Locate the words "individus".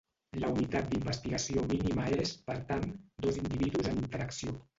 3.45-3.93